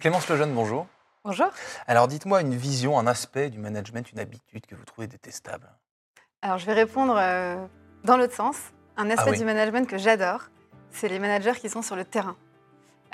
Clémence 0.00 0.28
Lejeune, 0.28 0.54
bonjour. 0.54 0.86
Bonjour. 1.24 1.48
Alors 1.86 2.06
dites-moi 2.08 2.40
une 2.40 2.54
vision, 2.54 2.98
un 2.98 3.06
aspect 3.06 3.50
du 3.50 3.58
management, 3.58 4.10
une 4.12 4.20
habitude 4.20 4.64
que 4.66 4.74
vous 4.74 4.84
trouvez 4.84 5.06
détestable. 5.08 5.68
Alors 6.42 6.58
je 6.58 6.66
vais 6.66 6.72
répondre 6.72 7.16
euh, 7.18 7.56
dans 8.04 8.16
l'autre 8.16 8.34
sens. 8.34 8.56
Un 8.96 9.10
aspect 9.10 9.24
Ah 9.26 9.30
oui. 9.32 9.38
du 9.38 9.44
management 9.44 9.88
que 9.88 9.98
j'adore, 9.98 10.50
c'est 10.90 11.08
les 11.08 11.18
managers 11.18 11.58
qui 11.60 11.68
sont 11.68 11.82
sur 11.82 11.96
le 11.96 12.04
terrain. 12.04 12.36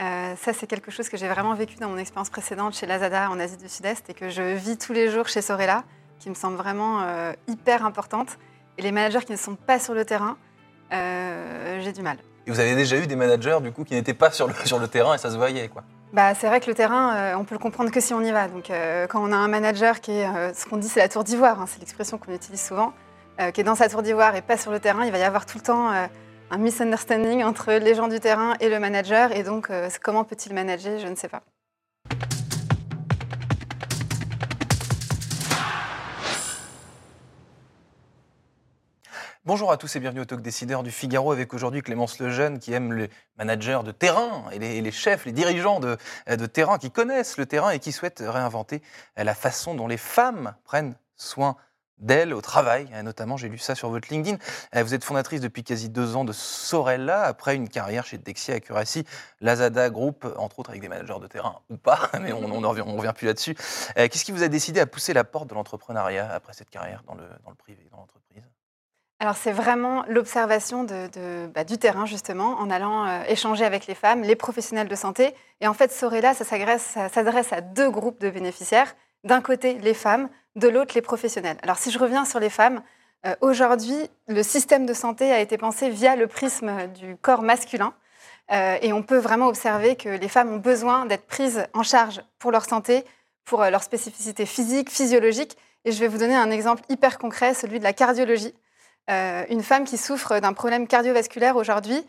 Euh, 0.01 0.35
ça, 0.37 0.53
c'est 0.53 0.67
quelque 0.67 0.91
chose 0.91 1.08
que 1.08 1.17
j'ai 1.17 1.28
vraiment 1.28 1.54
vécu 1.54 1.76
dans 1.76 1.88
mon 1.88 1.99
expérience 1.99 2.31
précédente 2.31 2.74
chez 2.74 2.87
Lazada 2.87 3.30
en 3.30 3.38
Asie 3.38 3.56
du 3.56 3.69
Sud-Est 3.69 4.10
et 4.10 4.14
que 4.14 4.28
je 4.28 4.42
vis 4.54 4.76
tous 4.76 4.92
les 4.92 5.10
jours 5.10 5.28
chez 5.28 5.40
Sorella, 5.40 5.85
qui 6.19 6.30
me 6.30 6.35
semble 6.35 6.56
vraiment 6.56 7.03
euh, 7.03 7.32
hyper 7.46 7.85
importante. 7.87 8.38
Et 8.76 8.82
les 8.82 8.92
managers 8.92 9.24
qui 9.24 9.32
ne 9.32 9.37
sont 9.37 9.54
pas 9.56 9.78
sur 9.78 9.94
le 9.94 10.04
terrain, 10.04 10.37
j'ai 10.90 11.92
du 11.92 12.03
mal. 12.03 12.19
Et 12.46 12.51
vous 12.51 12.60
avez 12.60 12.74
déjà 12.74 12.96
eu 12.96 13.06
des 13.06 13.16
managers 13.16 13.58
du 13.62 13.72
coup 13.72 13.85
qui 13.85 13.94
n'étaient 13.94 14.14
pas 14.14 14.30
sur 14.30 14.46
le, 14.48 14.54
sur 14.64 14.78
le 14.78 14.88
terrain 14.88 15.14
et 15.14 15.19
ça 15.19 15.30
se 15.30 15.37
voyait 15.37 15.69
quoi. 15.69 15.82
Bah, 16.15 16.33
c'est 16.37 16.46
vrai 16.46 16.60
que 16.60 16.69
le 16.69 16.77
terrain, 16.77 17.16
euh, 17.16 17.34
on 17.34 17.43
peut 17.43 17.57
le 17.57 17.59
comprendre 17.59 17.91
que 17.91 17.98
si 17.98 18.15
on 18.15 18.20
y 18.20 18.30
va. 18.30 18.47
Donc, 18.47 18.70
euh, 18.70 19.09
quand 19.09 19.20
on 19.20 19.33
a 19.33 19.37
un 19.37 19.48
manager 19.48 20.01
qui 20.01 20.12
est, 20.12 20.29
euh, 20.29 20.55
ce 20.55 20.65
qu'on 20.65 20.77
dit, 20.77 20.89
c'est 20.89 21.01
la 21.01 21.09
tour 21.09 21.25
d'ivoire, 21.25 21.61
hein, 21.61 21.66
c'est 21.66 21.80
l'expression 21.80 22.19
qu'on 22.19 22.33
utilise 22.33 22.65
souvent, 22.65 22.93
qui 23.52 23.61
est 23.61 23.65
dans 23.65 23.75
sa 23.75 23.89
tour 23.89 24.02
d'ivoire 24.02 24.37
et 24.37 24.42
pas 24.42 24.56
sur 24.56 24.70
le 24.70 24.79
terrain, 24.79 25.05
il 25.05 25.11
va 25.11 25.19
y 25.19 25.25
avoir 25.25 25.45
tout 25.45 25.59
le 25.59 25.65
temps 25.65 25.91
un 25.91 26.56
misunderstanding 26.56 27.42
entre 27.42 27.73
les 27.73 27.97
gens 27.97 28.06
du 28.06 28.20
terrain 28.20 28.55
et 28.61 28.69
le 28.69 28.79
manager. 28.79 29.33
Et 29.33 29.42
donc, 29.42 29.69
comment 30.05 30.23
peut-il 30.23 30.55
manager 30.55 31.01
Je 31.01 31.09
ne 31.09 31.16
sais 31.16 31.27
pas. 31.27 31.42
Bonjour 39.47 39.71
à 39.71 39.77
tous 39.77 39.95
et 39.95 40.01
bienvenue 40.01 40.23
au 40.23 40.25
Talk 40.25 40.41
Décideur 40.41 40.83
du 40.83 40.91
Figaro 40.91 41.30
avec 41.30 41.53
aujourd'hui 41.53 41.83
Clémence 41.83 42.19
Lejeune 42.19 42.59
qui 42.59 42.73
aime 42.73 42.95
les 42.95 43.11
managers 43.37 43.80
de 43.84 43.93
terrain 43.93 44.47
et 44.53 44.80
les, 44.80 44.91
chefs, 44.91 45.27
les 45.27 45.33
dirigeants 45.33 45.80
de, 45.80 45.98
de 46.27 46.47
terrain 46.47 46.79
qui 46.79 46.91
connaissent 46.91 47.37
le 47.37 47.45
terrain 47.45 47.69
et 47.69 47.79
qui 47.79 47.93
souhaitent 47.93 48.25
réinventer 48.27 48.80
la 49.19 49.34
façon 49.34 49.75
dont 49.75 49.87
les 49.87 49.98
femmes 49.98 50.55
prennent 50.65 50.97
soin 51.17 51.56
d'elles 51.98 52.33
au 52.33 52.41
travail. 52.41 52.89
Notamment, 53.03 53.37
j'ai 53.37 53.50
lu 53.50 53.59
ça 53.59 53.75
sur 53.75 53.91
votre 53.91 54.09
LinkedIn. 54.11 54.39
Vous 54.83 54.95
êtes 54.95 55.05
fondatrice 55.05 55.42
depuis 55.42 55.62
quasi 55.62 55.91
deux 55.91 56.17
ans 56.17 56.25
de 56.25 56.33
Sorella 56.33 57.25
après 57.25 57.55
une 57.55 57.69
carrière 57.69 58.06
chez 58.06 58.17
Dexia 58.17 58.55
Accuracy, 58.55 59.05
Lazada 59.42 59.91
Group, 59.91 60.27
entre 60.39 60.61
autres 60.61 60.70
avec 60.70 60.81
des 60.81 60.89
managers 60.89 61.20
de 61.20 61.27
terrain 61.27 61.61
ou 61.69 61.77
pas, 61.77 62.11
mais 62.22 62.33
on 62.33 62.48
ne 62.48 62.67
revient 62.67 63.12
plus 63.15 63.27
là-dessus. 63.27 63.55
Qu'est-ce 63.95 64.25
qui 64.25 64.33
vous 64.33 64.42
a 64.42 64.48
décidé 64.48 64.81
à 64.81 64.87
pousser 64.87 65.12
la 65.12 65.25
porte 65.25 65.50
de 65.50 65.55
l'entrepreneuriat 65.55 66.33
après 66.33 66.55
cette 66.55 66.70
carrière 66.70 67.03
dans 67.06 67.15
le, 67.15 67.25
dans 67.45 67.50
le 67.50 67.56
privé, 67.56 67.87
dans 67.91 67.98
l'entreprise? 67.98 68.25
Alors, 69.25 69.39
c'est 69.39 69.53
vraiment 69.53 70.05
l'observation 70.06 70.86
bah, 71.55 71.64
du 71.64 71.78
terrain, 71.78 72.05
justement, 72.05 72.58
en 72.58 72.69
allant 72.69 73.06
euh, 73.06 73.22
échanger 73.27 73.64
avec 73.64 73.86
les 73.86 73.94
femmes, 73.94 74.20
les 74.20 74.36
professionnels 74.36 74.86
de 74.86 74.94
santé. 74.94 75.34
Et 75.62 75.66
en 75.66 75.72
fait, 75.72 75.91
Sorella, 75.91 76.34
ça 76.34 76.44
s'adresse 76.44 77.50
à 77.55 77.62
deux 77.62 77.89
groupes 77.89 78.20
de 78.20 78.28
bénéficiaires. 78.28 78.94
D'un 79.25 79.41
côté, 79.41 79.78
les 79.78 79.94
femmes, 79.94 80.28
de 80.56 80.69
l'autre, 80.69 80.92
les 80.94 81.00
professionnels. 81.00 81.56
Alors, 81.62 81.78
si 81.78 81.91
je 81.91 81.98
reviens 81.98 82.27
sur 82.27 82.39
les 82.39 82.50
femmes, 82.50 82.83
euh, 83.25 83.34
aujourd'hui, 83.41 83.97
le 84.28 84.42
système 84.42 84.84
de 84.84 84.92
santé 84.92 85.33
a 85.33 85.41
été 85.41 85.56
pensé 85.56 85.88
via 85.88 86.16
le 86.16 86.27
prisme 86.27 86.86
du 86.88 87.16
corps 87.16 87.41
masculin. 87.41 87.94
Euh, 88.53 88.77
et 88.83 88.92
on 88.92 89.03
peut 89.03 89.16
vraiment 89.16 89.47
observer 89.47 89.97
que 89.97 90.11
les 90.11 90.28
femmes 90.28 90.53
ont 90.53 90.59
besoin 90.59 91.06
d'être 91.06 91.27
prises 91.27 91.64
en 91.72 91.83
charge 91.83 92.20
pour 92.38 92.53
leur 92.53 92.66
santé, 92.66 93.06
pour 93.47 93.64
leur 93.64 93.83
spécificité 93.83 94.44
physique, 94.44 94.91
physiologique. 94.91 95.56
Et 95.86 95.92
je 95.92 96.00
vais 96.00 96.09
vous 96.09 96.19
donner 96.19 96.36
un 96.36 96.50
exemple 96.50 96.83
hyper 96.91 97.16
concret, 97.16 97.55
celui 97.55 97.78
de 97.78 97.84
la 97.84 97.94
cardiologie. 97.94 98.53
Euh, 99.10 99.44
une 99.50 99.62
femme 99.62 99.84
qui 99.84 99.98
souffre 99.98 100.38
d'un 100.38 100.52
problème 100.52 100.86
cardiovasculaire 100.86 101.56
aujourd'hui, 101.56 102.02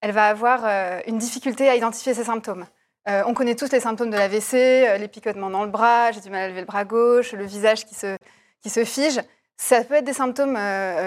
elle 0.00 0.12
va 0.12 0.28
avoir 0.28 0.62
euh, 0.64 1.00
une 1.06 1.18
difficulté 1.18 1.68
à 1.68 1.76
identifier 1.76 2.14
ses 2.14 2.24
symptômes. 2.24 2.66
Euh, 3.08 3.22
on 3.26 3.34
connaît 3.34 3.54
tous 3.54 3.72
les 3.72 3.80
symptômes 3.80 4.10
de 4.10 4.16
l'AVC, 4.16 4.98
les 4.98 5.08
picotements 5.08 5.50
dans 5.50 5.64
le 5.64 5.70
bras, 5.70 6.12
j'ai 6.12 6.20
du 6.20 6.30
mal 6.30 6.42
à 6.42 6.48
lever 6.48 6.60
le 6.60 6.66
bras 6.66 6.84
gauche, 6.84 7.32
le 7.32 7.44
visage 7.44 7.84
qui 7.84 7.94
se, 7.94 8.16
qui 8.60 8.70
se 8.70 8.84
fige. 8.84 9.20
Ça 9.56 9.82
peut 9.84 9.94
être 9.94 10.04
des 10.04 10.12
symptômes 10.12 10.58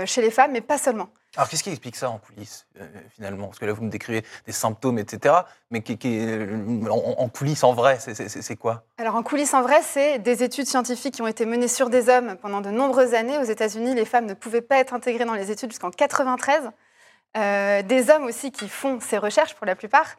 chez 0.06 0.22
les 0.22 0.32
femmes, 0.32 0.52
mais 0.52 0.62
pas 0.62 0.78
seulement. 0.78 1.10
Alors, 1.38 1.50
qu'est-ce 1.50 1.64
qui 1.64 1.70
explique 1.70 1.96
ça 1.96 2.10
en 2.10 2.18
coulisses, 2.18 2.66
euh, 2.80 2.88
finalement? 3.14 3.48
Parce 3.48 3.60
que 3.60 3.66
là, 3.66 3.74
vous 3.74 3.84
me 3.84 3.90
décrivez 3.90 4.24
des 4.46 4.52
symptômes, 4.52 4.98
etc. 5.00 5.36
Mais 5.72 5.84
euh, 6.06 6.88
en, 6.90 7.16
en 7.18 7.30
coulisses, 7.30 7.64
en 7.64 7.74
vrai, 7.74 8.00
c'est- 8.00 8.56
quoi? 8.56 8.84
Alors 8.98 9.16
en 9.16 9.24
coulisses, 9.24 9.54
en 9.54 9.62
vrai, 9.62 9.82
c'est 9.82 10.20
des 10.20 10.44
études 10.44 10.68
scientifiques 10.68 11.16
qui 11.16 11.22
ont 11.22 11.28
été 11.28 11.46
menées 11.46 11.68
sur 11.68 11.90
des 11.90 12.10
hommes 12.10 12.38
pendant 12.42 12.62
de 12.62 12.70
nombreuses 12.70 13.14
années. 13.14 13.38
Aux 13.38 13.44
États-Unis, 13.44 13.96
les 13.96 14.06
femmes 14.06 14.26
ne 14.26 14.34
pouvaient 14.34 14.62
pas 14.62 14.78
être 14.78 14.94
intégrées 14.94 15.26
dans 15.26 15.34
les 15.34 15.52
études 15.52 15.72
jusqu'en 15.72 15.92
93. 15.92 16.72
Euh, 17.38 17.82
des 17.82 18.10
hommes 18.10 18.24
aussi 18.24 18.52
qui 18.52 18.70
font 18.70 19.00
ces 19.02 19.18
recherches 19.18 19.56
pour 19.56 19.66
la 19.66 19.76
plupart. 19.76 20.16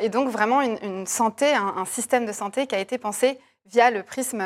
Et 0.00 0.08
donc 0.08 0.30
vraiment 0.30 0.62
une, 0.62 1.06
santé, 1.06 1.52
un 1.54 1.84
système 1.84 2.24
de 2.24 2.32
santé 2.32 2.66
qui 2.66 2.74
a 2.74 2.78
été 2.78 2.96
pensé 2.96 3.38
via 3.70 3.90
le 3.90 4.02
prisme, 4.02 4.42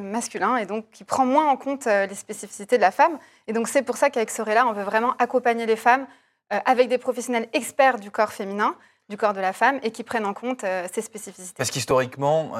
masculin 0.00 0.56
et 0.56 0.66
donc 0.66 0.90
qui 0.90 1.04
prend 1.04 1.26
moins 1.26 1.46
en 1.46 1.56
compte 1.56 1.86
euh, 1.86 2.06
les 2.06 2.14
spécificités 2.14 2.76
de 2.76 2.82
la 2.82 2.90
femme. 2.90 3.18
Et 3.46 3.52
donc 3.52 3.68
c'est 3.68 3.82
pour 3.82 3.96
ça 3.96 4.10
qu'avec 4.10 4.30
Sorella, 4.30 4.66
on 4.66 4.72
veut 4.72 4.82
vraiment 4.82 5.14
accompagner 5.18 5.66
les 5.66 5.76
femmes 5.76 6.06
euh, 6.52 6.58
avec 6.64 6.88
des 6.88 6.98
professionnels 6.98 7.48
experts 7.52 7.98
du 7.98 8.10
corps 8.10 8.32
féminin, 8.32 8.76
du 9.08 9.16
corps 9.16 9.32
de 9.32 9.40
la 9.40 9.52
femme 9.52 9.80
et 9.82 9.90
qui 9.90 10.04
prennent 10.04 10.26
en 10.26 10.34
compte 10.34 10.64
euh, 10.64 10.86
ces 10.92 11.02
spécificités. 11.02 11.54
Parce 11.56 11.70
qu'historiquement, 11.70 12.52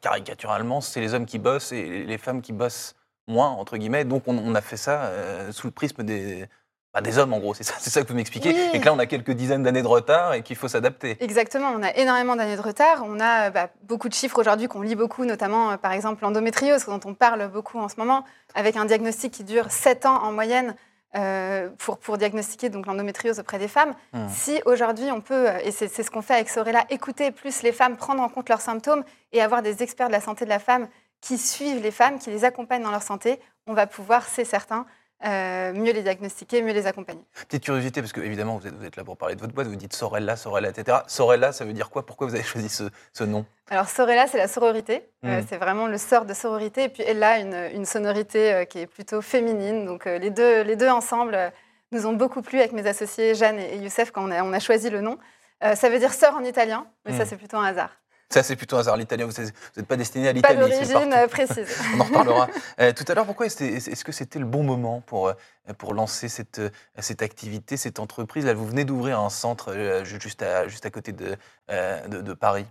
caricaturalement, 0.00 0.80
c'est 0.80 1.00
les 1.00 1.14
hommes 1.14 1.26
qui 1.26 1.38
bossent 1.38 1.72
et 1.72 2.04
les 2.04 2.18
femmes 2.18 2.42
qui 2.42 2.52
bossent 2.52 2.94
moins, 3.26 3.48
entre 3.48 3.76
guillemets. 3.76 4.04
Donc, 4.04 4.24
on, 4.26 4.54
a 4.54 4.60
fait 4.60 4.76
ça 4.76 5.10
sous 5.50 5.66
le 5.66 5.70
prisme 5.70 6.02
des, 6.02 6.46
bah, 6.94 7.00
des 7.00 7.18
hommes, 7.18 7.32
en 7.32 7.40
gros. 7.40 7.54
C'est 7.54 7.64
ça, 7.64 7.74
ça 7.78 8.02
que 8.02 8.08
vous 8.08 8.14
m'expliquez. 8.14 8.50
Oui. 8.50 8.70
Et 8.72 8.80
que 8.80 8.84
là, 8.84 8.94
on 8.94 8.98
a 9.00 9.06
quelques 9.06 9.32
dizaines 9.32 9.64
d'années 9.64 9.82
de 9.82 9.88
retard 9.88 10.34
et 10.34 10.42
qu'il 10.42 10.54
faut 10.54 10.68
s'adapter. 10.68 11.16
Exactement, 11.20 11.72
on 11.76 11.82
a 11.82 11.90
énormément 11.96 12.36
d'années 12.36 12.56
de 12.56 12.62
retard. 12.62 13.02
On 13.06 13.18
a 13.18 13.50
bah, 13.50 13.68
beaucoup 13.82 14.08
de 14.08 14.14
chiffres 14.14 14.38
aujourd'hui 14.38 14.68
qu'on 14.68 14.82
lit 14.82 14.94
beaucoup, 14.94 15.24
notamment 15.24 15.72
euh, 15.72 15.76
par 15.76 15.92
exemple 15.92 16.22
l'endométriose, 16.22 16.86
dont 16.86 17.00
on 17.04 17.14
parle 17.14 17.48
beaucoup 17.48 17.78
en 17.78 17.88
ce 17.88 17.96
moment, 17.96 18.24
avec 18.54 18.76
un 18.76 18.84
diagnostic 18.84 19.32
qui 19.32 19.42
dure 19.42 19.72
7 19.72 20.06
ans 20.06 20.22
en 20.22 20.32
moyenne 20.32 20.76
euh, 21.16 21.68
pour, 21.78 21.98
pour 21.98 22.18
diagnostiquer 22.18 22.70
donc 22.70 22.86
l'endométriose 22.86 23.40
auprès 23.40 23.58
des 23.58 23.68
femmes. 23.68 23.94
Hmm. 24.12 24.28
Si 24.28 24.60
aujourd'hui 24.64 25.10
on 25.10 25.20
peut, 25.20 25.48
euh, 25.48 25.58
et 25.64 25.72
c'est 25.72 25.88
c'est 25.88 26.02
ce 26.04 26.10
qu'on 26.10 26.22
fait 26.22 26.34
avec 26.34 26.48
Sorella, 26.48 26.84
écouter 26.90 27.30
plus 27.30 27.62
les 27.62 27.72
femmes, 27.72 27.96
prendre 27.96 28.22
en 28.22 28.28
compte 28.28 28.48
leurs 28.48 28.60
symptômes 28.60 29.04
et 29.32 29.40
avoir 29.40 29.62
des 29.62 29.82
experts 29.82 30.08
de 30.08 30.12
la 30.12 30.20
santé 30.20 30.44
de 30.44 30.50
la 30.50 30.58
femme 30.60 30.88
qui 31.20 31.38
suivent 31.38 31.82
les 31.82 31.90
femmes, 31.90 32.18
qui 32.18 32.30
les 32.30 32.44
accompagnent 32.44 32.82
dans 32.82 32.90
leur 32.90 33.02
santé, 33.02 33.40
on 33.66 33.74
va 33.74 33.86
pouvoir, 33.86 34.24
c'est 34.24 34.44
certain, 34.44 34.86
euh, 35.26 35.72
mieux 35.72 35.92
les 35.92 36.02
diagnostiquer, 36.02 36.62
mieux 36.62 36.72
les 36.72 36.86
accompagner. 36.86 37.22
Petite 37.48 37.64
curiosité, 37.64 38.00
parce 38.02 38.12
que 38.12 38.20
évidemment, 38.20 38.56
vous 38.56 38.66
êtes, 38.66 38.74
vous 38.74 38.84
êtes 38.84 38.96
là 38.96 39.04
pour 39.04 39.16
parler 39.16 39.34
de 39.34 39.40
votre 39.40 39.52
boîte. 39.54 39.66
Vous 39.66 39.76
dites 39.76 39.94
Sorella, 39.94 40.36
Sorella, 40.36 40.68
etc. 40.68 40.98
Sorella, 41.06 41.52
ça 41.52 41.64
veut 41.64 41.72
dire 41.72 41.88
quoi? 41.90 42.04
Pourquoi 42.04 42.26
vous 42.26 42.34
avez 42.34 42.44
choisi 42.44 42.68
ce, 42.68 42.84
ce 43.12 43.24
nom? 43.24 43.44
Alors 43.70 43.88
Sorella, 43.88 44.26
c'est 44.26 44.38
la 44.38 44.48
sororité. 44.48 45.08
Euh, 45.24 45.40
Mm. 45.40 45.46
c'est 45.48 45.56
vraiment 45.56 45.86
le 45.86 45.96
sort 45.98 46.24
de 46.26 46.34
sororité. 46.34 46.84
Et 46.84 46.88
puis 46.88 47.02
Ella, 47.02 47.38
une, 47.38 47.54
une 47.74 47.84
sonorité 47.86 48.52
euh, 48.52 48.64
qui 48.64 48.80
est 48.80 48.86
plutôt 48.86 49.22
féminine. 49.22 49.86
Donc 49.86 50.06
euh, 50.06 50.18
les, 50.18 50.30
deux, 50.30 50.62
les 50.62 50.76
deux 50.76 50.88
ensemble 50.90 51.34
euh, 51.34 51.48
nous 51.92 52.06
ont 52.06 52.12
beaucoup 52.12 52.42
plu 52.42 52.58
avec 52.58 52.72
mes 52.72 52.86
associés 52.86 53.34
Jeanne 53.34 53.58
et, 53.58 53.74
et 53.74 53.78
Youssef 53.78 54.10
quand 54.10 54.26
on 54.28 54.30
a, 54.30 54.42
on 54.42 54.52
a 54.52 54.58
choisi 54.60 54.90
le 54.90 55.00
nom. 55.00 55.18
Euh, 55.62 55.74
ça 55.74 55.88
veut 55.88 55.98
dire 55.98 56.12
sœur 56.12 56.34
en 56.34 56.44
italien, 56.44 56.86
mais 57.06 57.16
ça 57.16 57.24
Mm. 57.24 57.26
c'est 57.30 57.36
plutôt 57.36 57.56
un 57.56 57.64
hasard. 57.64 57.90
Ça, 58.34 58.42
c'est 58.42 58.56
plutôt 58.56 58.74
un 58.76 58.80
hasard. 58.80 58.96
L'italien, 58.96 59.26
vous 59.26 59.32
n'êtes 59.42 59.86
pas 59.86 59.96
destiné 59.96 60.26
à 60.28 60.32
Pas 60.32 60.54
l'Italie. 60.54 60.72
c'est 60.84 60.92
d'origine 60.92 61.12
euh, 61.12 61.28
précise. 61.28 61.68
On 61.96 62.00
en 62.00 62.04
reparlera. 62.04 62.48
Euh, 62.80 62.92
tout 62.92 63.04
à 63.06 63.14
l'heure, 63.14 63.26
pourquoi 63.26 63.46
est-ce 63.46 64.04
que 64.04 64.10
c'était 64.10 64.40
le 64.40 64.44
bon 64.44 64.64
moment 64.64 65.00
pour, 65.06 65.28
euh, 65.28 65.34
pour 65.78 65.94
lancer 65.94 66.28
cette, 66.28 66.60
cette 66.98 67.22
activité, 67.22 67.76
cette 67.76 68.00
entreprise? 68.00 68.44
Là, 68.44 68.54
vous 68.54 68.66
venez 68.66 68.84
d'ouvrir 68.84 69.20
un 69.20 69.30
centre 69.30 69.72
ju- 70.04 70.20
juste, 70.20 70.42
à, 70.42 70.66
juste 70.66 70.84
à 70.84 70.90
côté 70.90 71.12
de, 71.12 71.36
de, 71.68 72.20
de 72.20 72.32
Paris. 72.34 72.66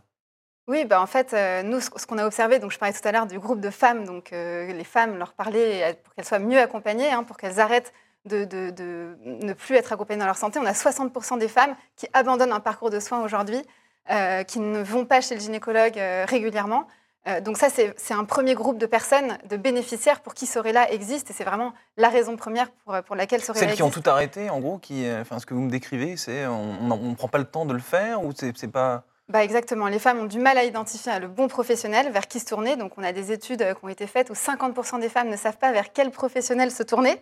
Oui, 0.67 0.83
bah 0.83 1.01
en 1.01 1.07
fait, 1.07 1.33
euh, 1.33 1.63
nous, 1.63 1.79
ce 1.79 1.89
qu'on 1.89 2.17
a 2.17 2.25
observé, 2.25 2.59
donc 2.59 2.71
je 2.73 2.77
parlais 2.79 2.93
tout 2.93 3.07
à 3.07 3.11
l'heure 3.13 3.25
du 3.27 3.39
groupe 3.39 3.61
de 3.61 3.69
femmes, 3.69 4.03
donc 4.03 4.33
euh, 4.33 4.71
les 4.73 4.83
femmes 4.83 5.17
leur 5.17 5.31
parler 5.33 5.95
pour 6.03 6.13
qu'elles 6.13 6.25
soient 6.25 6.39
mieux 6.39 6.59
accompagnées, 6.59 7.11
hein, 7.11 7.23
pour 7.23 7.37
qu'elles 7.37 7.61
arrêtent 7.61 7.93
de, 8.25 8.43
de- 8.43 8.69
de 8.71 9.17
ne 9.23 9.53
plus 9.53 9.75
être 9.75 9.93
accompagnées 9.93 10.19
dans 10.19 10.25
leur 10.25 10.37
santé. 10.37 10.59
On 10.59 10.65
a 10.65 10.71
60% 10.73 11.37
des 11.37 11.47
femmes 11.49 11.75
qui 11.95 12.07
abandonnent 12.13 12.51
un 12.53 12.59
parcours 12.61 12.89
de 12.89 12.99
soins 12.99 13.21
aujourd'hui, 13.23 13.61
euh, 14.09 14.43
qui 14.43 14.59
ne 14.59 14.83
vont 14.83 15.05
pas 15.05 15.21
chez 15.21 15.35
le 15.35 15.39
gynécologue 15.39 15.97
euh, 15.97 16.25
régulièrement. 16.27 16.87
Euh, 17.25 17.39
donc 17.39 17.55
ça, 17.55 17.69
c'est 17.69 18.13
un 18.13 18.25
premier 18.25 18.53
groupe 18.53 18.77
de 18.77 18.85
personnes, 18.85 19.37
de 19.49 19.55
bénéficiaires 19.55 20.19
pour 20.19 20.33
qui 20.33 20.45
Sorella 20.45 20.91
existe, 20.91 21.29
et 21.29 21.33
c'est 21.33 21.45
vraiment 21.45 21.73
la 21.95 22.09
raison 22.09 22.35
première 22.35 22.69
pour, 22.69 23.01
pour 23.03 23.15
laquelle 23.15 23.41
Sorella 23.41 23.67
Celles 23.67 23.75
qui 23.77 23.81
ont 23.81 23.87
existe. 23.87 24.03
tout 24.03 24.09
arrêté, 24.09 24.49
en 24.49 24.59
gros, 24.59 24.77
qui, 24.77 25.09
enfin, 25.21 25.39
ce 25.39 25.45
que 25.45 25.53
vous 25.53 25.61
me 25.61 25.69
décrivez, 25.69 26.17
c'est 26.17 26.45
on 26.47 26.81
ne 26.81 27.15
prend 27.15 27.29
pas 27.29 27.37
le 27.37 27.45
temps 27.45 27.65
de 27.65 27.71
le 27.71 27.79
faire 27.79 28.21
ou 28.25 28.33
c'est 28.35 28.67
pas. 28.67 29.03
Bah 29.29 29.41
exactement. 29.41 29.87
Les 29.87 29.99
femmes 29.99 30.19
ont 30.19 30.25
du 30.25 30.37
mal 30.37 30.57
à 30.57 30.65
identifier 30.65 31.17
le 31.19 31.29
bon 31.29 31.47
professionnel 31.47 32.11
vers 32.11 32.27
qui 32.27 32.41
se 32.41 32.45
tourner. 32.45 32.75
Donc, 32.75 32.97
on 32.97 33.03
a 33.03 33.13
des 33.13 33.31
études 33.31 33.59
qui 33.59 33.85
ont 33.85 33.89
été 33.89 34.05
faites 34.05 34.29
où 34.29 34.33
50% 34.33 34.99
des 34.99 35.07
femmes 35.07 35.29
ne 35.29 35.37
savent 35.37 35.57
pas 35.57 35.71
vers 35.71 35.93
quel 35.93 36.11
professionnel 36.11 36.71
se 36.71 36.83
tourner. 36.83 37.21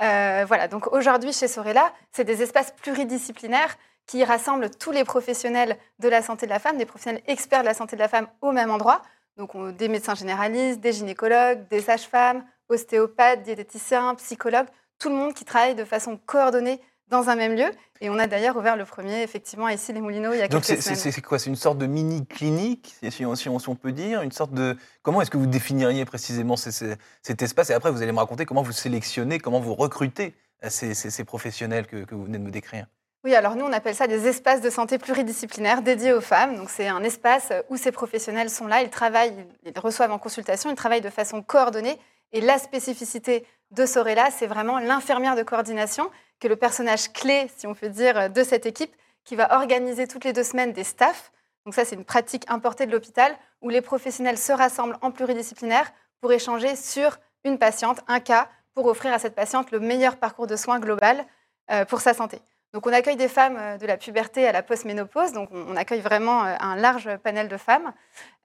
Euh, 0.00 0.44
voilà. 0.46 0.68
Donc, 0.68 0.92
aujourd'hui, 0.92 1.32
chez 1.32 1.48
Sorella, 1.48 1.92
c'est 2.12 2.24
des 2.24 2.42
espaces 2.42 2.72
pluridisciplinaires 2.72 3.76
qui 4.06 4.24
rassemblent 4.24 4.70
tous 4.70 4.90
les 4.92 5.04
professionnels 5.04 5.76
de 5.98 6.08
la 6.08 6.22
santé 6.22 6.46
de 6.46 6.50
la 6.50 6.58
femme, 6.58 6.78
des 6.78 6.86
professionnels 6.86 7.22
experts 7.26 7.60
de 7.60 7.66
la 7.66 7.74
santé 7.74 7.96
de 7.96 8.00
la 8.00 8.08
femme 8.08 8.28
au 8.40 8.52
même 8.52 8.70
endroit. 8.70 9.02
Donc, 9.36 9.54
on- 9.54 9.70
des 9.70 9.88
médecins 9.88 10.14
généralistes, 10.14 10.80
des 10.80 10.92
gynécologues, 10.92 11.66
des 11.68 11.80
sages-femmes, 11.82 12.44
ostéopathes, 12.68 13.42
diététiciens, 13.42 14.14
psychologues, 14.14 14.68
tout 14.98 15.08
le 15.10 15.14
monde 15.14 15.34
qui 15.34 15.44
travaille 15.44 15.74
de 15.74 15.84
façon 15.84 16.18
coordonnée 16.26 16.80
dans 17.10 17.28
un 17.28 17.36
même 17.36 17.54
lieu. 17.54 17.70
Et 18.00 18.10
on 18.10 18.18
a 18.18 18.26
d'ailleurs 18.26 18.56
ouvert 18.56 18.76
le 18.76 18.84
premier, 18.84 19.22
effectivement, 19.22 19.68
ici, 19.68 19.92
les 19.92 20.00
Moulineaux, 20.00 20.32
il 20.32 20.38
y 20.38 20.42
a 20.42 20.48
quelques 20.48 20.52
Donc 20.52 20.64
semaines. 20.64 20.96
c'est 20.96 21.20
quoi? 21.22 21.38
C'est 21.38 21.50
une 21.50 21.56
sorte 21.56 21.78
de 21.78 21.86
mini-clinique, 21.86 22.94
si, 23.10 23.26
on, 23.26 23.34
si 23.34 23.48
on 23.48 23.74
peut 23.74 23.92
dire? 23.92 24.22
Une 24.22 24.32
sorte 24.32 24.52
de... 24.52 24.76
Comment 25.02 25.20
est-ce 25.20 25.30
que 25.30 25.36
vous 25.36 25.46
définiriez 25.46 26.04
précisément 26.04 26.56
cet 26.56 27.42
espace? 27.42 27.70
Et 27.70 27.74
après, 27.74 27.90
vous 27.90 28.02
allez 28.02 28.12
me 28.12 28.18
raconter 28.18 28.44
comment 28.44 28.62
vous 28.62 28.72
sélectionnez, 28.72 29.38
comment 29.38 29.60
vous 29.60 29.74
recrutez 29.74 30.34
ces, 30.68 30.94
ces, 30.94 31.24
professionnels 31.24 31.86
que, 31.86 32.04
que 32.04 32.14
vous 32.14 32.24
venez 32.24 32.38
de 32.38 32.44
me 32.44 32.50
décrire. 32.50 32.86
Oui, 33.24 33.34
alors 33.34 33.56
nous, 33.56 33.64
on 33.64 33.72
appelle 33.72 33.96
ça 33.96 34.06
des 34.06 34.28
espaces 34.28 34.60
de 34.60 34.70
santé 34.70 34.96
pluridisciplinaires 34.96 35.82
dédiés 35.82 36.12
aux 36.12 36.20
femmes. 36.20 36.56
Donc, 36.56 36.70
c'est 36.70 36.86
un 36.86 37.02
espace 37.02 37.52
où 37.68 37.76
ces 37.76 37.90
professionnels 37.90 38.48
sont 38.48 38.68
là, 38.68 38.82
ils 38.82 38.90
travaillent, 38.90 39.34
ils 39.64 39.78
reçoivent 39.78 40.12
en 40.12 40.18
consultation, 40.18 40.70
ils 40.70 40.76
travaillent 40.76 41.00
de 41.00 41.10
façon 41.10 41.42
coordonnée. 41.42 41.98
Et 42.32 42.40
la 42.40 42.58
spécificité 42.58 43.46
de 43.70 43.86
Sorella, 43.86 44.30
c'est 44.30 44.46
vraiment 44.46 44.78
l'infirmière 44.78 45.36
de 45.36 45.42
coordination, 45.42 46.10
qui 46.38 46.46
est 46.46 46.50
le 46.50 46.56
personnage 46.56 47.12
clé, 47.12 47.50
si 47.56 47.66
on 47.66 47.74
peut 47.74 47.88
dire, 47.88 48.30
de 48.30 48.42
cette 48.42 48.66
équipe, 48.66 48.94
qui 49.24 49.36
va 49.36 49.56
organiser 49.56 50.06
toutes 50.06 50.24
les 50.24 50.32
deux 50.32 50.44
semaines 50.44 50.72
des 50.72 50.84
staffs. 50.84 51.32
Donc, 51.64 51.74
ça, 51.74 51.84
c'est 51.84 51.96
une 51.96 52.04
pratique 52.04 52.44
importée 52.48 52.86
de 52.86 52.92
l'hôpital 52.92 53.36
où 53.60 53.68
les 53.68 53.82
professionnels 53.82 54.38
se 54.38 54.52
rassemblent 54.52 54.96
en 55.02 55.10
pluridisciplinaire 55.10 55.92
pour 56.20 56.32
échanger 56.32 56.76
sur 56.76 57.18
une 57.44 57.58
patiente, 57.58 58.00
un 58.08 58.20
cas, 58.20 58.48
pour 58.74 58.86
offrir 58.86 59.12
à 59.12 59.18
cette 59.18 59.34
patiente 59.34 59.70
le 59.70 59.80
meilleur 59.80 60.16
parcours 60.16 60.46
de 60.46 60.56
soins 60.56 60.78
global 60.78 61.26
euh, 61.70 61.84
pour 61.84 62.00
sa 62.00 62.14
santé. 62.14 62.40
Donc 62.74 62.86
on 62.86 62.92
accueille 62.92 63.16
des 63.16 63.28
femmes 63.28 63.56
euh, 63.58 63.78
de 63.78 63.86
la 63.86 63.96
puberté 63.96 64.46
à 64.46 64.52
la 64.52 64.62
postménopause, 64.62 65.32
donc 65.32 65.48
on 65.52 65.76
accueille 65.76 66.00
vraiment 66.00 66.44
euh, 66.44 66.54
un 66.60 66.76
large 66.76 67.08
panel 67.18 67.48
de 67.48 67.56
femmes. 67.56 67.92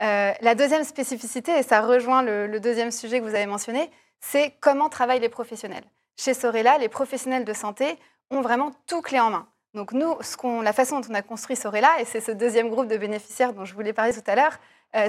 Euh, 0.01 0.31
la 0.39 0.55
deuxième 0.55 0.85
spécificité, 0.85 1.57
et 1.57 1.63
ça 1.63 1.81
rejoint 1.81 2.23
le, 2.23 2.59
deuxième 2.59 2.91
sujet 2.91 3.19
que 3.19 3.25
vous 3.25 3.35
avez 3.35 3.45
mentionné, 3.45 3.91
c'est 4.21 4.55
comment 4.61 4.87
travaillent 4.87 5.19
les 5.19 5.29
professionnels. 5.29 5.83
Chez 6.15 6.33
Sorella, 6.33 6.77
les 6.77 6.87
professionnels 6.87 7.43
de 7.43 7.53
santé 7.53 7.97
ont 8.31 8.41
vraiment 8.41 8.71
tout 8.87 9.01
clé 9.01 9.19
en 9.19 9.29
main. 9.29 9.47
Donc 9.73 9.91
nous, 9.91 10.15
la 10.61 10.71
façon 10.71 10.99
dont 10.99 11.07
on 11.09 11.15
a 11.15 11.21
construit 11.21 11.55
Sorella, 11.55 11.99
et 11.99 12.05
c'est 12.05 12.21
ce 12.21 12.31
deuxième 12.31 12.69
groupe 12.69 12.87
de 12.87 12.95
bénéficiaires 12.95 13.53
dont 13.53 13.65
je 13.65 13.73
voulais 13.73 13.91
parler 13.91 14.13
tout 14.13 14.23
à 14.27 14.35
l'heure, 14.35 14.59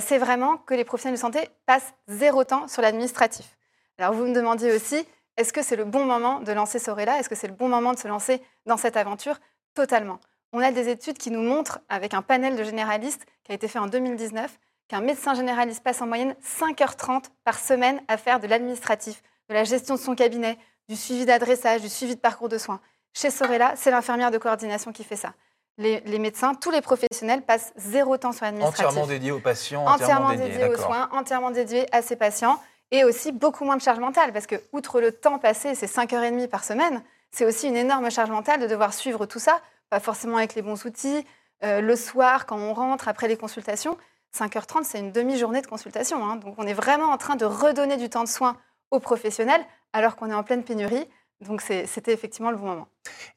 c'est 0.00 0.16
vraiment 0.16 0.56
que 0.56 0.72
les 0.72 0.84
professionnels 0.84 1.18
de 1.18 1.20
santé 1.20 1.50
passent 1.66 1.92
zéro 2.08 2.44
temps 2.44 2.66
sur 2.66 2.80
l'administratif. 2.80 3.58
Alors 3.98 4.14
vous 4.14 4.24
me 4.24 4.34
demandiez 4.34 4.72
aussi, 4.72 5.06
est-ce 5.36 5.52
que 5.52 5.62
c'est 5.62 5.76
le 5.76 5.84
bon 5.84 6.04
moment 6.04 6.40
de 6.40 6.52
lancer 6.52 6.78
Sorella 6.78 7.18
Est-ce 7.18 7.28
que 7.28 7.34
c'est 7.34 7.48
le 7.48 7.54
bon 7.54 7.68
moment 7.68 7.92
de 7.92 7.98
se 7.98 8.08
lancer 8.08 8.40
dans 8.66 8.76
cette 8.76 8.96
aventure? 8.96 9.38
Totalement. 9.74 10.20
On 10.52 10.60
a 10.60 10.70
des 10.70 10.88
études 10.88 11.18
qui 11.18 11.32
nous 11.32 11.42
montrent, 11.42 11.80
avec 11.88 12.14
un 12.14 12.22
panel 12.22 12.56
de 12.56 12.62
généralistes 12.62 13.26
qui 13.42 13.50
a 13.50 13.54
été 13.56 13.66
fait 13.66 13.80
en 13.80 13.88
2019, 13.88 14.58
qu'un 14.86 15.00
médecin 15.00 15.34
généraliste 15.34 15.82
passe 15.82 16.00
en 16.00 16.06
moyenne 16.06 16.36
5h30 16.44 17.24
par 17.42 17.58
semaine 17.58 18.00
à 18.06 18.16
faire 18.16 18.38
de 18.38 18.46
l'administratif, 18.46 19.22
de 19.48 19.54
la 19.54 19.64
gestion 19.64 19.96
de 19.96 20.00
son 20.00 20.14
cabinet, 20.14 20.56
du 20.88 20.94
suivi 20.94 21.24
d'adressage, 21.24 21.80
du 21.80 21.88
suivi 21.88 22.14
de 22.14 22.20
parcours 22.20 22.48
de 22.48 22.58
soins. 22.58 22.80
Chez 23.12 23.30
Sorella, 23.30 23.74
c'est 23.76 23.90
l'infirmière 23.90 24.30
de 24.30 24.38
coordination 24.38 24.92
qui 24.92 25.02
fait 25.02 25.16
ça. 25.16 25.34
Les, 25.76 26.00
médecins, 26.20 26.54
tous 26.54 26.70
les 26.70 26.80
professionnels 26.80 27.42
passent 27.42 27.72
zéro 27.76 28.16
temps 28.16 28.30
sur 28.30 28.44
l'administratif. 28.44 28.86
Entièrement 28.86 29.08
dédié 29.08 29.32
aux 29.32 29.40
patients, 29.40 29.84
entièrement, 29.84 30.26
entièrement 30.28 30.46
dédié 30.46 30.68
aux 30.68 30.76
soins, 30.76 31.08
entièrement 31.10 31.50
dédié 31.50 31.86
à 31.92 32.00
ses 32.00 32.14
patients 32.14 32.60
et 32.94 33.02
aussi 33.02 33.32
beaucoup 33.32 33.64
moins 33.64 33.76
de 33.76 33.82
charge 33.82 33.98
mentale, 33.98 34.32
parce 34.32 34.46
que 34.46 34.54
outre 34.72 35.00
le 35.00 35.10
temps 35.10 35.40
passé, 35.40 35.74
c'est 35.74 35.86
5h30 35.86 36.46
par 36.46 36.62
semaine, 36.62 37.02
c'est 37.32 37.44
aussi 37.44 37.66
une 37.66 37.76
énorme 37.76 38.08
charge 38.08 38.30
mentale 38.30 38.60
de 38.60 38.68
devoir 38.68 38.94
suivre 38.94 39.26
tout 39.26 39.40
ça, 39.40 39.60
pas 39.90 39.98
forcément 39.98 40.36
avec 40.36 40.54
les 40.54 40.62
bons 40.62 40.84
outils, 40.86 41.26
euh, 41.64 41.80
le 41.80 41.96
soir 41.96 42.46
quand 42.46 42.56
on 42.56 42.72
rentre 42.72 43.08
après 43.08 43.26
les 43.26 43.36
consultations. 43.36 43.98
5h30, 44.32 44.84
c'est 44.84 45.00
une 45.00 45.10
demi-journée 45.10 45.60
de 45.60 45.66
consultation. 45.66 46.24
Hein. 46.24 46.36
donc 46.36 46.54
on 46.56 46.68
est 46.68 46.72
vraiment 46.72 47.06
en 47.06 47.18
train 47.18 47.34
de 47.34 47.44
redonner 47.44 47.96
du 47.96 48.08
temps 48.08 48.22
de 48.22 48.28
soins 48.28 48.56
aux 48.92 49.00
professionnels 49.00 49.64
alors 49.92 50.14
qu'on 50.14 50.30
est 50.30 50.34
en 50.34 50.44
pleine 50.44 50.62
pénurie. 50.62 51.08
Donc 51.40 51.62
c'était 51.62 52.12
effectivement 52.12 52.52
le 52.52 52.56
bon 52.56 52.66
moment. 52.66 52.86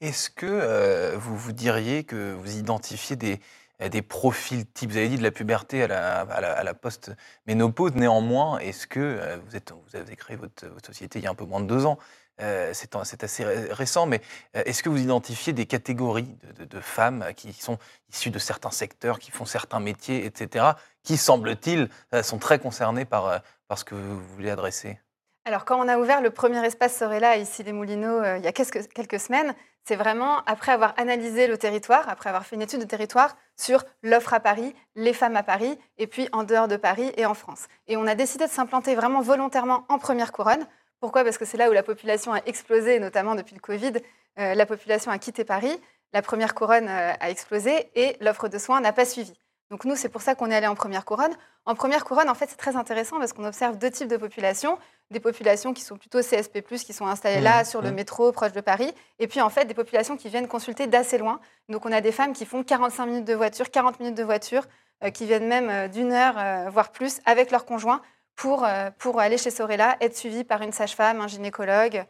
Est-ce 0.02 0.30
que 0.30 0.46
euh, 0.46 1.16
vous 1.18 1.36
vous 1.36 1.52
diriez 1.52 2.04
que 2.04 2.36
vous 2.36 2.58
identifiez 2.58 3.16
des, 3.16 3.40
des 3.80 4.02
profils 4.02 4.66
types. 4.66 4.92
Vous 4.92 4.98
avez 4.98 5.10
dit 5.10 5.18
de 5.18 5.24
la 5.24 5.32
puberté 5.32 5.84
à 5.84 5.88
la, 5.88 6.20
à 6.22 6.64
la, 6.64 6.74
post-ménopause. 6.74 7.94
Néanmoins, 7.96 8.58
est-ce 8.60 8.88
que 8.88 9.00
euh, 9.00 9.38
vous, 9.46 9.96
avez 9.96 10.16
créé 10.16 10.36
votre, 10.36 10.66
société 10.86 11.20
il 11.20 11.26
y 11.26 11.28
a 11.28 11.32
un 11.32 11.36
peu 11.36 11.46
moins 11.46 11.62
de 11.62 11.68
deux 11.68 11.86
ans 11.86 11.98
euh, 12.40 12.72
c'est 12.72 13.24
assez 13.24 13.44
récent, 13.44 14.06
mais 14.06 14.22
euh, 14.56 14.62
est-ce 14.68 14.84
que 14.84 14.90
vous 14.90 15.02
identifiez 15.02 15.54
des 15.54 15.66
catégories 15.66 16.38
de, 16.60 16.80
femmes 16.80 17.26
qui 17.36 17.52
sont 17.52 17.80
issues 18.14 18.30
de 18.30 18.38
certains 18.38 18.70
secteurs, 18.70 19.18
qui 19.18 19.32
font 19.32 19.46
certains 19.46 19.80
métiers, 19.80 20.24
etc., 20.24 20.66
qui, 21.02 21.18
semble-t-il, 21.18 21.90
sont 22.22 22.38
très 22.38 22.60
concernées 22.60 23.06
par, 23.06 23.42
par 23.68 23.80
ce 23.80 23.86
que 23.86 23.96
vous 23.96 24.22
voulez 24.36 24.52
adresser? 24.52 25.00
Alors, 25.48 25.64
quand 25.64 25.80
on 25.80 25.88
a 25.88 25.98
ouvert 25.98 26.20
le 26.20 26.30
premier 26.30 26.64
espace 26.66 26.98
Sorella 26.98 27.38
ici 27.38 27.64
les 27.64 27.72
Moulineaux 27.72 28.22
il 28.36 28.44
y 28.44 28.48
a 28.48 28.52
quelques, 28.52 28.90
quelques 28.90 29.20
semaines, 29.20 29.56
c'est 29.86 29.96
vraiment 29.96 30.44
après 30.46 30.74
avoir 30.74 30.94
analysé 30.98 31.48
le 31.48 31.58
territoire, 31.58 32.10
après 32.10 32.28
avoir 32.28 32.46
fait 32.46 32.58
une 32.58 32.62
étude 32.62 32.82
de 32.82 32.86
territoire 32.86 33.38
sur 33.56 33.86
l'offre 34.04 34.34
à 34.34 34.42
Paris, 34.42 34.76
les 34.96 35.14
femmes 35.14 35.38
à 35.38 35.44
Paris, 35.44 35.80
et 35.98 36.06
puis 36.06 36.28
en 36.34 36.44
dehors 36.44 36.68
de 36.68 36.76
Paris 36.76 37.14
et 37.16 37.26
en 37.26 37.34
France. 37.34 37.68
Et 37.88 37.96
on 37.96 38.06
a 38.08 38.14
décidé 38.14 38.46
de 38.46 38.52
s'implanter 38.52 38.94
vraiment 38.96 39.22
volontairement 39.22 39.86
en 39.88 40.00
première 40.00 40.34
couronne. 40.34 40.68
Pourquoi? 41.00 41.24
Parce 41.24 41.38
que 41.38 41.46
c'est 41.46 41.56
là 41.56 41.70
où 41.70 41.74
la 41.74 41.84
population 41.84 42.34
a 42.34 42.42
explosé, 42.46 43.00
notamment 43.00 43.34
depuis 43.34 43.56
le 43.56 43.62
Covid. 43.62 43.94
Euh, 44.40 44.54
la 44.54 44.66
population 44.66 45.12
a 45.12 45.18
quitté 45.18 45.46
Paris, 45.46 45.80
la 46.12 46.22
première 46.22 46.54
couronne 46.56 46.90
euh, 46.90 47.14
a 47.18 47.30
explosé 47.30 47.90
et 47.96 48.18
l'offre 48.20 48.50
de 48.50 48.58
soins 48.58 48.82
n'a 48.82 48.92
pas 48.92 49.06
suivi. 49.06 49.34
Donc 49.70 49.84
nous, 49.84 49.96
c'est 49.96 50.10
pour 50.10 50.22
ça 50.22 50.34
qu'on 50.34 50.50
est 50.50 50.56
allé 50.56 50.68
en 50.68 50.76
première 50.76 51.04
couronne. 51.04 51.36
En 51.66 51.76
première 51.76 52.06
couronne, 52.06 52.30
en 52.30 52.36
fait, 52.36 52.50
c'est 52.50 52.56
très 52.56 52.78
intéressant 52.78 53.20
parce 53.20 53.34
qu'on 53.34 53.44
observe 53.44 53.78
deux 53.78 53.92
types 53.92 54.08
de 54.08 54.16
populations. 54.16 54.78
Des 55.12 55.20
populations 55.20 55.74
qui 55.74 55.82
sont 55.82 55.98
plutôt 55.98 56.20
CSP+, 56.22 56.62
qui 56.62 56.94
sont 56.94 57.08
installées 57.08 57.42
là, 57.42 57.62
mmh, 57.62 57.66
sur 57.66 57.82
le 57.82 57.92
mmh. 57.92 57.96
métro, 57.96 58.32
proche 58.32 58.54
de 58.54 58.62
Paris. 58.62 58.94
Et 59.20 59.28
puis, 59.28 59.42
en 59.42 59.50
fait, 59.50 59.66
des 59.66 59.74
populations 59.74 60.16
qui 60.16 60.30
viennent 60.30 60.48
consulter 60.48 60.88
d'assez 60.88 61.18
loin. 61.18 61.42
Donc, 61.68 61.86
on 61.86 61.92
a 61.92 62.00
des 62.00 62.14
femmes 62.14 62.34
qui 62.34 62.46
font 62.46 62.64
45 62.64 63.06
minutes 63.06 63.26
de 63.26 63.34
voiture, 63.34 63.70
40 63.70 64.00
minutes 64.00 64.16
de 64.16 64.24
voiture, 64.24 64.64
euh, 65.04 65.10
qui 65.10 65.26
viennent 65.26 65.48
même 65.48 65.70
euh, 65.70 65.88
d'une 65.88 66.12
heure, 66.14 66.36
euh, 66.38 66.70
voire 66.70 66.92
plus, 66.92 67.20
avec 67.26 67.52
leur 67.52 67.66
conjoint 67.66 68.02
pour, 68.36 68.68
pour 69.00 69.20
aller 69.20 69.40
chez 69.40 69.50
Sorella, 69.50 69.98
être 70.00 70.16
suivies 70.16 70.44
par 70.44 70.62
une 70.62 70.72
sage-femme, 70.72 71.22
un 71.22 71.28
gynécologue. 71.28 72.06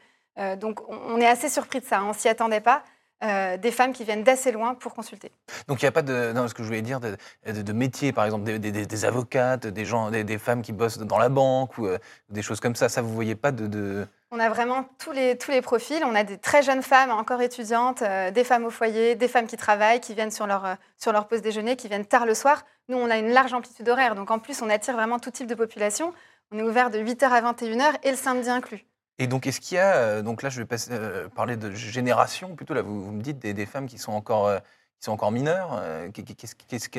donc, 0.57 0.81
on 0.89 1.21
est 1.21 1.25
assez 1.25 1.47
surpris 1.47 1.79
de 1.79 1.85
ça. 1.85 1.99
Hein. 1.99 2.03
On 2.03 2.09
ne 2.09 2.13
s'y 2.13 2.27
attendait 2.27 2.59
pas. 2.59 2.83
Euh, 3.23 3.57
des 3.57 3.71
femmes 3.71 3.93
qui 3.93 4.03
viennent 4.03 4.23
d'assez 4.23 4.51
loin 4.51 4.75
pour 4.75 4.93
consulter. 4.93 5.31
Donc 5.67 5.81
il 5.81 5.85
n'y 5.85 5.89
a 5.89 5.91
pas 5.91 6.03
de, 6.03 6.33
non, 6.33 6.47
ce 6.47 6.53
que 6.53 6.61
je 6.61 6.67
voulais 6.67 6.83
dire, 6.83 6.99
de, 6.99 7.17
de, 7.47 7.73
métier, 7.73 8.13
par 8.13 8.25
exemple 8.25 8.43
des, 8.43 9.05
avocates, 9.05 9.65
des, 9.65 9.85
gens, 9.85 10.11
des, 10.11 10.37
femmes 10.37 10.61
qui 10.61 10.71
bossent 10.71 10.99
dans 10.99 11.17
la 11.17 11.29
banque 11.29 11.79
ou 11.79 11.87
euh, 11.87 11.97
des 12.29 12.43
choses 12.43 12.59
comme 12.59 12.75
ça. 12.75 12.89
Ça, 12.89 13.01
vous 13.01 13.11
voyez 13.11 13.33
pas 13.33 13.51
de, 13.51 14.05
On 14.29 14.39
a 14.39 14.49
vraiment 14.49 14.87
tous 14.99 15.13
les, 15.13 15.35
tous 15.35 15.49
les 15.49 15.63
profils. 15.63 16.03
On 16.05 16.13
a 16.13 16.23
des 16.23 16.37
très 16.37 16.61
jeunes 16.61 16.83
femmes, 16.83 17.09
encore 17.09 17.41
étudiantes, 17.41 18.03
euh, 18.03 18.29
des 18.29 18.43
femmes 18.43 18.65
au 18.65 18.69
foyer, 18.69 19.15
des 19.15 19.27
femmes 19.27 19.47
qui 19.47 19.57
travaillent, 19.57 19.99
qui 19.99 20.13
viennent 20.13 20.29
sur 20.29 20.45
leur, 20.45 20.77
sur 20.99 21.11
leur 21.11 21.27
pause 21.27 21.41
déjeuner, 21.41 21.75
qui 21.75 21.87
viennent 21.87 22.05
tard 22.05 22.27
le 22.27 22.35
soir. 22.35 22.65
Nous, 22.87 22.99
on 22.99 23.09
a 23.09 23.17
une 23.17 23.31
large 23.31 23.51
amplitude 23.51 23.89
horaire. 23.89 24.13
Donc 24.13 24.29
en 24.29 24.37
plus, 24.37 24.61
on 24.61 24.69
attire 24.69 24.93
vraiment 24.93 25.17
tout 25.17 25.31
type 25.31 25.47
de 25.47 25.55
population. 25.55 26.13
On 26.51 26.59
est 26.59 26.63
ouvert 26.63 26.91
de 26.91 26.99
8h 26.99 27.23
à 27.23 27.41
21h 27.51 27.95
et 28.03 28.11
le 28.11 28.17
samedi 28.17 28.47
inclus. 28.47 28.85
Et 29.19 29.27
donc, 29.27 29.47
est-ce 29.47 29.59
qu'il 29.59 29.75
y 29.75 29.79
a, 29.79 29.95
euh, 29.95 30.21
donc 30.21 30.43
là, 30.43 30.49
je 30.49 30.61
vais 30.61 30.67
euh, 30.91 31.27
parler 31.29 31.57
de 31.57 31.71
génération 31.71 32.55
plutôt, 32.55 32.73
là, 32.73 32.81
vous, 32.81 33.11
me 33.11 33.21
dites 33.21 33.39
des, 33.39 33.65
femmes 33.65 33.87
qui 33.87 33.97
sont 33.97 34.11
encore, 34.11 34.47
euh, 34.47 34.59
qui 34.99 35.05
sont 35.05 35.11
encore 35.11 35.31
mineures, 35.31 35.81
qu'est-ce 36.13 36.89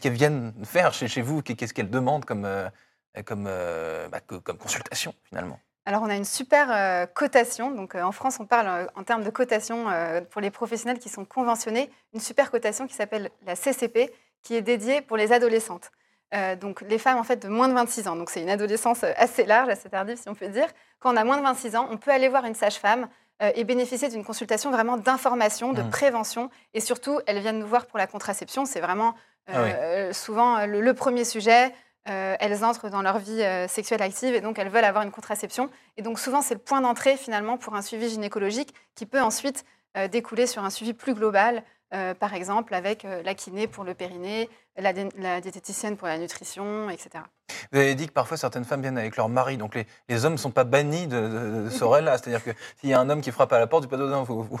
qu'elles 0.00 0.12
viennent 0.12 0.52
faire 0.64 0.94
chez, 0.94 1.08
chez 1.08 1.22
vous? 1.22 1.42
Qu'est-ce 1.42 1.74
qu'elles 1.74 1.90
demandent 1.90 2.24
comme, 2.24 2.42
bah, 2.42 4.20
comme 4.26 4.58
consultation, 4.58 5.14
finalement? 5.24 5.58
Alors, 5.84 6.02
on 6.02 6.08
a 6.08 6.14
une 6.14 6.24
super 6.24 7.12
cotation. 7.12 7.72
Donc, 7.72 7.96
en 7.96 8.12
France, 8.12 8.38
on 8.38 8.46
parle 8.46 8.88
en 8.94 9.02
termes 9.02 9.24
de 9.24 9.30
cotation 9.30 9.86
pour 10.30 10.40
les 10.40 10.52
professionnels 10.52 11.00
qui 11.00 11.08
sont 11.08 11.24
conventionnés, 11.24 11.90
une 12.14 12.20
super 12.20 12.52
cotation 12.52 12.86
qui 12.86 12.94
s'appelle 12.94 13.30
la 13.44 13.56
CCP, 13.56 14.12
qui 14.42 14.54
est 14.54 14.62
dédiée 14.62 15.02
pour 15.02 15.16
les 15.16 15.32
adolescentes. 15.32 15.90
Euh, 16.34 16.56
donc 16.56 16.80
les 16.82 16.98
femmes 16.98 17.18
en 17.18 17.24
fait 17.24 17.36
de 17.36 17.48
moins 17.48 17.68
de 17.68 17.74
26 17.74 18.08
ans. 18.08 18.16
Donc 18.16 18.30
c'est 18.30 18.40
une 18.40 18.50
adolescence 18.50 19.04
euh, 19.04 19.12
assez 19.16 19.44
large, 19.44 19.68
assez 19.68 19.88
tardive 19.88 20.16
si 20.16 20.28
on 20.28 20.34
peut 20.34 20.48
dire. 20.48 20.66
Quand 20.98 21.12
on 21.12 21.16
a 21.16 21.24
moins 21.24 21.36
de 21.36 21.42
26 21.42 21.76
ans, 21.76 21.88
on 21.90 21.98
peut 21.98 22.10
aller 22.10 22.28
voir 22.28 22.44
une 22.46 22.54
sage-femme 22.54 23.08
euh, 23.42 23.50
et 23.54 23.64
bénéficier 23.64 24.08
d'une 24.08 24.24
consultation 24.24 24.70
vraiment 24.70 24.96
d'information, 24.96 25.72
de 25.72 25.82
mmh. 25.82 25.90
prévention. 25.90 26.50
Et 26.72 26.80
surtout, 26.80 27.20
elles 27.26 27.40
viennent 27.40 27.58
nous 27.58 27.66
voir 27.66 27.86
pour 27.86 27.98
la 27.98 28.06
contraception. 28.06 28.64
C'est 28.64 28.80
vraiment 28.80 29.14
ah 29.48 30.12
souvent 30.12 30.66
le, 30.66 30.94
premier 30.94 31.24
sujet. 31.24 31.74
elles 32.04 32.64
entrent 32.64 32.88
dans 32.90 33.02
leur 33.02 33.18
vie 33.18 33.42
sexuelle 33.66 34.00
active 34.00 34.36
et 34.36 34.40
donc 34.40 34.56
elles 34.60 34.68
veulent 34.68 34.84
avoir 34.84 35.02
une 35.02 35.10
contraception. 35.10 35.68
Et 35.96 36.02
donc 36.02 36.20
souvent, 36.20 36.42
c'est 36.42 36.54
le 36.54 36.60
point 36.60 36.80
d'entrée 36.80 37.16
finalement 37.16 37.58
pour 37.58 37.74
un 37.74 37.82
suivi 37.82 38.08
gynécologique 38.08 38.72
qui 38.94 39.04
peut 39.04 39.20
ensuite 39.20 39.64
découler 40.12 40.46
sur 40.46 40.62
un 40.62 40.70
suivi 40.70 40.92
plus 40.94 41.12
global 41.12 41.64
euh, 41.94 42.14
par 42.14 42.32
exemple 42.32 42.74
avec 42.74 43.04
euh, 43.04 43.22
la 43.22 43.34
kiné 43.34 43.66
pour 43.66 43.84
le 43.84 43.92
périnée, 43.92 44.48
la, 44.76 45.40
diététicienne 45.40 45.96
pour 45.96 46.08
la 46.08 46.18
nutrition, 46.18 46.88
etc. 46.90 47.24
Vous 47.70 47.78
avez 47.78 47.94
dit 47.94 48.06
que 48.06 48.12
parfois 48.12 48.36
certaines 48.36 48.64
femmes 48.64 48.80
viennent 48.80 48.98
avec 48.98 49.16
leur 49.16 49.28
mari, 49.28 49.56
donc 49.56 49.74
les, 49.74 49.86
les 50.08 50.24
hommes 50.24 50.32
ne 50.32 50.38
sont 50.38 50.50
pas 50.50 50.64
bannis 50.64 51.06
de, 51.06 51.20
de, 51.20 51.64
de 51.64 51.70
Sorel-là. 51.70 52.16
C'est-à-dire 52.18 52.42
que 52.42 52.50
s'il 52.80 52.90
y 52.90 52.94
a 52.94 53.00
un 53.00 53.08
homme 53.10 53.20
qui 53.20 53.30
frappe 53.30 53.52
à 53.52 53.58
la 53.58 53.66
porte, 53.66 53.82
du 53.82 53.88
pas 53.88 53.96
non, 53.96 54.22
vous, 54.22 54.42
vous, 54.42 54.56
vous, 54.56 54.60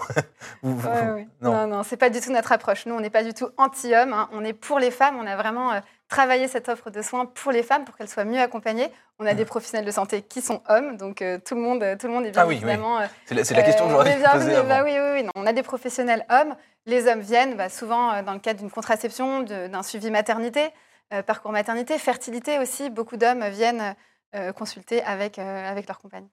vous 0.62 0.88
ouais, 0.88 1.10
ouais. 1.10 1.28
Non, 1.40 1.52
non, 1.52 1.66
non 1.66 1.82
c'est 1.82 1.96
pas 1.96 2.10
du 2.10 2.20
tout 2.20 2.30
notre 2.30 2.52
approche. 2.52 2.86
Nous, 2.86 2.94
on 2.94 3.00
n'est 3.00 3.10
pas 3.10 3.24
du 3.24 3.32
tout 3.32 3.48
anti-homme. 3.56 4.12
Hein. 4.12 4.28
On 4.32 4.44
est 4.44 4.52
pour 4.52 4.78
les 4.78 4.90
femmes. 4.90 5.16
On 5.18 5.26
a 5.26 5.36
vraiment 5.36 5.72
euh, 5.72 5.80
travaillé 6.08 6.46
cette 6.48 6.68
offre 6.68 6.90
de 6.90 7.00
soins 7.00 7.26
pour 7.26 7.52
les 7.52 7.62
femmes, 7.62 7.84
pour 7.84 7.96
qu'elles 7.96 8.08
soient 8.08 8.24
mieux 8.24 8.40
accompagnées. 8.40 8.90
On 9.18 9.26
a 9.26 9.32
mmh. 9.32 9.36
des 9.36 9.44
professionnels 9.44 9.86
de 9.86 9.90
santé 9.90 10.22
qui 10.22 10.42
sont 10.42 10.62
hommes, 10.68 10.96
donc 10.96 11.22
euh, 11.22 11.38
tout, 11.42 11.54
le 11.54 11.60
monde, 11.60 11.84
tout 11.98 12.06
le 12.06 12.12
monde 12.12 12.26
est 12.26 12.32
bien 12.32 12.42
ah 12.42 12.46
oui, 12.46 12.56
évidemment. 12.56 12.98
Oui. 12.98 13.04
C'est 13.24 13.34
la, 13.34 13.60
la, 13.60 13.62
question 13.62 13.86
que 13.86 13.92
j'aurais 13.92 14.18
posée. 14.32 14.62
Bah, 14.68 14.82
oui, 14.84 14.92
oui, 14.92 15.10
oui. 15.14 15.22
Non, 15.22 15.30
on 15.36 15.46
a 15.46 15.52
des 15.52 15.62
professionnels 15.62 16.26
hommes. 16.28 16.54
Les 16.86 17.06
hommes 17.06 17.20
viennent 17.20 17.54
bah, 17.56 17.68
souvent 17.68 18.12
euh, 18.12 18.22
dans 18.22 18.32
le 18.32 18.40
cadre 18.40 18.58
d'une 18.58 18.70
contraception, 18.70 19.42
d'un 19.42 19.82
suivi 19.82 20.01
maternité. 20.10 20.70
Euh, 21.12 21.22
parcours 21.22 21.52
maternité, 21.52 21.98
fertilité 21.98 22.58
aussi. 22.58 22.88
Beaucoup 22.88 23.16
d'hommes 23.16 23.44
viennent 23.48 23.94
euh, 24.34 24.52
consulter 24.52 25.02
avec, 25.02 25.38
euh, 25.38 25.70
avec 25.70 25.86
leur 25.86 25.98
compagne. 25.98 26.26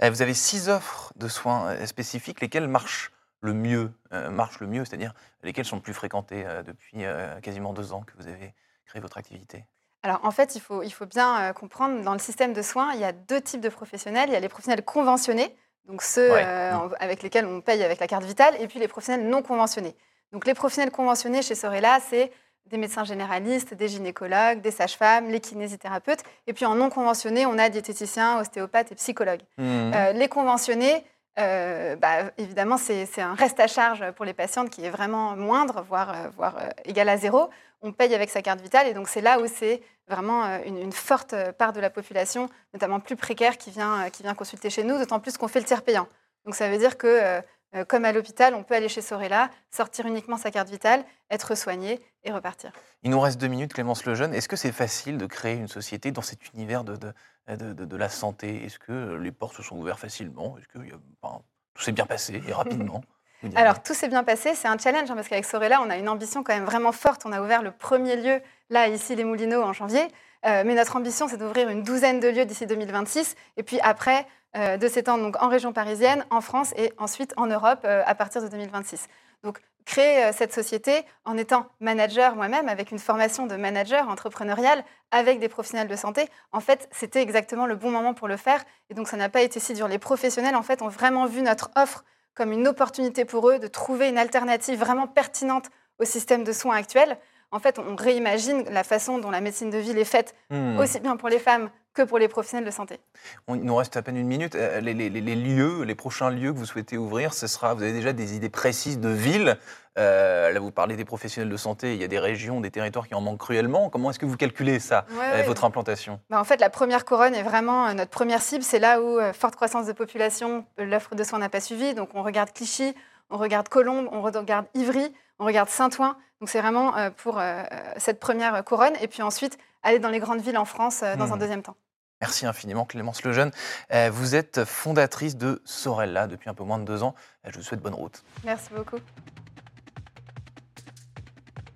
Vous 0.00 0.22
avez 0.22 0.34
six 0.34 0.68
offres 0.68 1.12
de 1.16 1.28
soins 1.28 1.86
spécifiques, 1.86 2.40
lesquelles 2.40 2.68
marchent 2.68 3.12
le 3.40 3.52
mieux, 3.52 3.92
marchent 4.10 4.58
le 4.60 4.66
mieux, 4.66 4.84
c'est-à-dire 4.84 5.12
lesquelles 5.42 5.66
sont 5.66 5.76
le 5.76 5.82
plus 5.82 5.92
fréquentées 5.92 6.44
depuis 6.64 7.04
quasiment 7.42 7.72
deux 7.72 7.92
ans 7.92 8.00
que 8.00 8.12
vous 8.16 8.26
avez 8.26 8.54
créé 8.86 9.00
votre 9.00 9.18
activité? 9.18 9.66
Alors 10.02 10.20
en 10.24 10.30
fait, 10.30 10.56
il 10.56 10.60
faut, 10.60 10.82
il 10.82 10.90
faut 10.90 11.06
bien 11.06 11.52
comprendre, 11.52 12.02
dans 12.02 12.14
le 12.14 12.18
système 12.18 12.52
de 12.54 12.62
soins, 12.62 12.92
il 12.94 13.00
y 13.00 13.04
a 13.04 13.12
deux 13.12 13.40
types 13.40 13.60
de 13.60 13.68
professionnels. 13.68 14.30
Il 14.30 14.32
y 14.32 14.36
a 14.36 14.40
les 14.40 14.48
professionnels 14.48 14.84
conventionnés, 14.84 15.54
donc 15.84 16.02
ceux 16.02 16.32
ouais. 16.32 16.44
euh, 16.44 16.88
avec 16.98 17.22
lesquels 17.22 17.46
on 17.46 17.60
paye 17.60 17.84
avec 17.84 18.00
la 18.00 18.06
carte 18.06 18.24
vitale, 18.24 18.54
et 18.60 18.66
puis 18.66 18.80
les 18.80 18.88
professionnels 18.88 19.28
non 19.28 19.42
conventionnés. 19.42 19.94
Donc 20.32 20.46
les 20.46 20.54
professionnels 20.54 20.90
conventionnés 20.90 21.42
chez 21.42 21.54
Sorella, 21.54 22.00
c'est 22.00 22.32
des 22.70 22.78
médecins 22.78 23.04
généralistes, 23.04 23.74
des 23.74 23.88
gynécologues, 23.88 24.60
des 24.60 24.70
sages-femmes, 24.70 25.28
les 25.28 25.40
kinésithérapeutes. 25.40 26.22
Et 26.46 26.52
puis 26.52 26.64
en 26.64 26.74
non 26.74 26.90
conventionné, 26.90 27.46
on 27.46 27.58
a 27.58 27.68
diététiciens, 27.68 28.40
ostéopathes 28.40 28.92
et 28.92 28.94
psychologues. 28.94 29.42
Mmh. 29.58 29.62
Euh, 29.94 30.12
les 30.12 30.28
conventionnés, 30.28 31.04
euh, 31.38 31.96
bah, 31.96 32.30
évidemment, 32.38 32.76
c'est 32.76 33.20
un 33.20 33.34
reste 33.34 33.58
à 33.58 33.66
charge 33.66 34.10
pour 34.12 34.24
les 34.24 34.34
patientes 34.34 34.70
qui 34.70 34.84
est 34.84 34.90
vraiment 34.90 35.36
moindre, 35.36 35.84
voire, 35.88 36.10
euh, 36.10 36.28
voire 36.36 36.56
euh, 36.58 36.68
égal 36.84 37.08
à 37.08 37.16
zéro. 37.16 37.50
On 37.82 37.92
paye 37.92 38.14
avec 38.14 38.30
sa 38.30 38.40
carte 38.40 38.60
vitale 38.60 38.86
et 38.86 38.94
donc 38.94 39.08
c'est 39.08 39.20
là 39.20 39.40
où 39.40 39.46
c'est 39.46 39.82
vraiment 40.08 40.44
une, 40.64 40.78
une, 40.78 40.92
forte 40.92 41.34
part 41.52 41.72
de 41.72 41.80
la 41.80 41.90
population, 41.90 42.48
notamment 42.72 43.00
plus 43.00 43.16
précaire, 43.16 43.58
qui 43.58 43.70
vient, 43.70 44.08
qui 44.10 44.22
vient 44.22 44.34
consulter 44.34 44.70
chez 44.70 44.84
nous, 44.84 44.98
d'autant 44.98 45.20
plus 45.20 45.36
qu'on 45.36 45.48
fait 45.48 45.60
le 45.60 45.66
tiers 45.66 45.82
payant. 45.82 46.06
Donc 46.44 46.54
ça 46.54 46.68
veut 46.68 46.78
dire 46.78 46.96
que 46.96 47.40
comme 47.88 48.04
à 48.04 48.12
l'hôpital, 48.12 48.54
on 48.54 48.62
peut 48.62 48.74
aller 48.74 48.88
chez 48.88 49.00
Sorella, 49.00 49.50
sortir 49.70 50.06
uniquement 50.06 50.36
sa 50.36 50.50
carte 50.50 50.68
vitale, 50.68 51.04
être 51.30 51.54
soigné 51.56 52.00
et 52.22 52.32
repartir. 52.32 52.72
Il 53.02 53.10
nous 53.10 53.20
reste 53.20 53.40
deux 53.40 53.48
minutes, 53.48 53.74
Clémence 53.74 54.04
Lejeune. 54.04 54.32
Est-ce 54.34 54.48
que 54.48 54.56
c'est 54.56 54.72
facile 54.72 55.18
de 55.18 55.26
créer 55.26 55.56
une 55.56 55.68
société 55.68 56.12
dans 56.12 56.22
cet 56.22 56.52
univers 56.54 56.84
de, 56.84 56.96
de, 56.96 57.72
de, 57.72 57.84
de 57.84 57.96
la 57.96 58.08
santé? 58.08 58.64
Est-ce 58.64 58.78
que 58.78 59.16
les 59.16 59.32
portes 59.32 59.56
se 59.56 59.62
sont 59.62 59.76
ouvertes 59.76 60.00
facilement? 60.00 60.56
Est-ce 60.58 60.68
que 60.68 60.78
enfin, 61.22 61.42
tout 61.74 61.82
s'est 61.82 61.92
bien 61.92 62.06
passé 62.06 62.42
et 62.46 62.52
rapidement? 62.52 63.02
Alors, 63.56 63.82
tout 63.82 63.94
s'est 63.94 64.08
bien 64.08 64.24
passé. 64.24 64.54
C'est 64.54 64.68
un 64.68 64.78
challenge 64.78 65.10
hein, 65.10 65.14
parce 65.14 65.28
qu'avec 65.28 65.44
Sorella, 65.44 65.80
on 65.82 65.90
a 65.90 65.96
une 65.96 66.08
ambition 66.08 66.42
quand 66.42 66.54
même 66.54 66.64
vraiment 66.64 66.92
forte. 66.92 67.22
On 67.26 67.32
a 67.32 67.42
ouvert 67.42 67.62
le 67.62 67.72
premier 67.72 68.16
lieu, 68.16 68.40
là, 68.70 68.88
ici, 68.88 69.14
les 69.14 69.24
Moulineaux, 69.24 69.62
en 69.62 69.72
janvier. 69.72 70.06
Euh, 70.46 70.62
mais 70.64 70.74
notre 70.74 70.96
ambition, 70.96 71.28
c'est 71.28 71.36
d'ouvrir 71.36 71.68
une 71.68 71.82
douzaine 71.82 72.20
de 72.20 72.28
lieux 72.28 72.44
d'ici 72.44 72.66
2026. 72.66 73.34
Et 73.56 73.62
puis 73.62 73.80
après, 73.80 74.20
euh, 74.20 74.24
de 74.54 74.88
s'étendre 74.88 75.24
donc 75.24 75.42
en 75.42 75.48
région 75.48 75.72
parisienne, 75.72 76.24
en 76.30 76.40
France 76.40 76.72
et 76.76 76.92
ensuite 76.98 77.34
en 77.36 77.46
Europe 77.46 77.80
euh, 77.84 78.02
à 78.06 78.14
partir 78.14 78.42
de 78.42 78.48
2026. 78.48 79.08
Donc, 79.42 79.60
créer 79.84 80.24
euh, 80.24 80.32
cette 80.32 80.52
société 80.52 81.04
en 81.24 81.36
étant 81.36 81.66
manager 81.80 82.36
moi-même, 82.36 82.68
avec 82.68 82.90
une 82.90 82.98
formation 82.98 83.46
de 83.46 83.56
manager 83.56 84.08
entrepreneurial, 84.08 84.84
avec 85.10 85.38
des 85.38 85.48
professionnels 85.48 85.88
de 85.88 85.96
santé, 85.96 86.28
en 86.52 86.60
fait, 86.60 86.88
c'était 86.90 87.20
exactement 87.20 87.66
le 87.66 87.76
bon 87.76 87.90
moment 87.90 88.14
pour 88.14 88.28
le 88.28 88.36
faire. 88.36 88.64
Et 88.90 88.94
donc, 88.94 89.08
ça 89.08 89.16
n'a 89.16 89.28
pas 89.28 89.42
été 89.42 89.60
si 89.60 89.74
dur. 89.74 89.88
Les 89.88 89.98
professionnels, 89.98 90.56
en 90.56 90.62
fait, 90.62 90.82
ont 90.82 90.88
vraiment 90.88 91.26
vu 91.26 91.42
notre 91.42 91.70
offre 91.76 92.04
comme 92.34 92.52
une 92.52 92.66
opportunité 92.66 93.24
pour 93.24 93.48
eux 93.50 93.58
de 93.58 93.68
trouver 93.68 94.08
une 94.08 94.18
alternative 94.18 94.78
vraiment 94.78 95.06
pertinente 95.06 95.66
au 96.00 96.04
système 96.04 96.42
de 96.42 96.52
soins 96.52 96.74
actuel. 96.74 97.18
En 97.54 97.60
fait, 97.60 97.78
on 97.78 97.94
réimagine 97.94 98.64
la 98.68 98.82
façon 98.82 99.18
dont 99.18 99.30
la 99.30 99.40
médecine 99.40 99.70
de 99.70 99.78
ville 99.78 99.96
est 99.96 100.04
faite, 100.04 100.34
mmh. 100.50 100.76
aussi 100.80 100.98
bien 100.98 101.16
pour 101.16 101.28
les 101.28 101.38
femmes 101.38 101.70
que 101.94 102.02
pour 102.02 102.18
les 102.18 102.26
professionnels 102.26 102.66
de 102.66 102.72
santé. 102.72 102.98
On, 103.46 103.54
il 103.54 103.62
nous 103.62 103.76
reste 103.76 103.96
à 103.96 104.02
peine 104.02 104.16
une 104.16 104.26
minute. 104.26 104.56
Les, 104.82 104.92
les, 104.92 105.08
les, 105.08 105.36
lieux, 105.36 105.84
les 105.84 105.94
prochains 105.94 106.30
lieux 106.30 106.52
que 106.52 106.58
vous 106.58 106.66
souhaitez 106.66 106.98
ouvrir, 106.98 107.32
ce 107.32 107.46
sera, 107.46 107.72
vous 107.74 107.84
avez 107.84 107.92
déjà 107.92 108.12
des 108.12 108.34
idées 108.34 108.48
précises 108.48 108.98
de 108.98 109.08
villes. 109.08 109.56
Euh, 109.96 110.50
là, 110.50 110.58
vous 110.58 110.72
parlez 110.72 110.96
des 110.96 111.04
professionnels 111.04 111.48
de 111.48 111.56
santé. 111.56 111.94
Il 111.94 112.00
y 112.00 112.04
a 112.04 112.08
des 112.08 112.18
régions, 112.18 112.60
des 112.60 112.72
territoires 112.72 113.06
qui 113.06 113.14
en 113.14 113.20
manquent 113.20 113.38
cruellement. 113.38 113.88
Comment 113.88 114.10
est-ce 114.10 114.18
que 114.18 114.26
vous 114.26 114.36
calculez 114.36 114.80
ça, 114.80 115.06
ouais, 115.10 115.16
euh, 115.24 115.36
ouais. 115.36 115.42
votre 115.44 115.64
implantation? 115.64 116.18
Bah, 116.30 116.40
En 116.40 116.44
fait, 116.44 116.60
la 116.60 116.70
première 116.70 117.04
couronne 117.04 117.36
est 117.36 117.44
vraiment 117.44 117.86
euh, 117.86 117.94
notre 117.94 118.10
première 118.10 118.42
cible. 118.42 118.64
C'est 118.64 118.80
là 118.80 119.00
où, 119.00 119.20
euh, 119.20 119.32
forte 119.32 119.54
croissance 119.54 119.86
de 119.86 119.92
population, 119.92 120.66
l'offre 120.76 121.14
de 121.14 121.22
soins 121.22 121.38
n'a 121.38 121.48
pas 121.48 121.60
suivi. 121.60 121.94
Donc, 121.94 122.08
on 122.14 122.24
regarde 122.24 122.50
Clichy, 122.52 122.96
on 123.30 123.36
regarde 123.36 123.68
Colombes, 123.68 124.08
on 124.10 124.20
regarde 124.20 124.66
Ivry, 124.74 125.14
on 125.38 125.44
regarde 125.44 125.68
Saint-Ouen. 125.68 126.16
Donc, 126.40 126.48
c'est 126.48 126.60
vraiment 126.60 126.96
euh, 126.96 127.10
pour 127.10 127.38
euh, 127.38 127.62
cette 127.96 128.20
première 128.20 128.64
couronne. 128.64 128.94
Et 129.00 129.08
puis 129.08 129.22
ensuite, 129.22 129.58
aller 129.82 129.98
dans 129.98 130.10
les 130.10 130.20
grandes 130.20 130.40
villes 130.40 130.58
en 130.58 130.64
France 130.64 131.00
dans 131.00 131.28
mmh. 131.28 131.32
un 131.32 131.36
deuxième 131.36 131.62
temps. 131.62 131.76
Merci 132.20 132.46
infiniment 132.46 132.86
Clémence 132.86 133.22
Lejeune. 133.22 133.50
Euh, 133.92 134.08
vous 134.10 134.34
êtes 134.34 134.64
fondatrice 134.64 135.36
de 135.36 135.60
Sorella 135.64 136.26
depuis 136.26 136.48
un 136.48 136.54
peu 136.54 136.64
moins 136.64 136.78
de 136.78 136.84
deux 136.84 137.02
ans. 137.02 137.14
Je 137.44 137.56
vous 137.56 137.62
souhaite 137.62 137.80
bonne 137.80 137.94
route. 137.94 138.22
Merci 138.44 138.70
beaucoup. 138.74 138.96